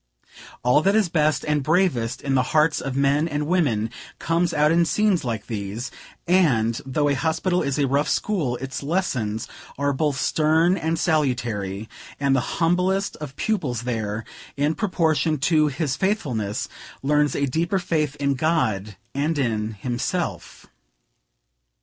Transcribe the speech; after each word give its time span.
All 0.63 0.81
that 0.81 0.95
is 0.95 1.09
best 1.09 1.45
and 1.45 1.61
bravest 1.61 2.23
in 2.23 2.33
the 2.33 2.41
hearts 2.57 2.81
of 2.81 2.95
men 2.95 3.27
and 3.27 3.45
women, 3.45 3.91
comes 4.17 4.51
out 4.51 4.71
in 4.71 4.83
scenes 4.83 5.23
like 5.23 5.45
these; 5.45 5.91
and, 6.27 6.81
though 6.87 7.07
a 7.07 7.13
hospital 7.13 7.61
is 7.61 7.77
a 7.77 7.85
rough 7.85 8.09
school, 8.09 8.55
its 8.55 8.81
lessons 8.81 9.47
are 9.77 9.93
both 9.93 10.19
stern 10.19 10.75
and 10.75 10.97
salutary; 10.97 11.87
and 12.19 12.35
the 12.35 12.39
humblest 12.57 13.15
of 13.17 13.35
pupils 13.35 13.83
there, 13.83 14.25
in 14.57 14.73
proportion 14.73 15.37
to 15.37 15.67
his 15.67 15.95
faithfulness, 15.95 16.67
learns 17.03 17.35
a 17.35 17.45
deeper 17.45 17.77
faith 17.77 18.15
in 18.15 18.33
God 18.33 18.95
and 19.13 19.37
in 19.37 19.73
himself. 19.73 20.65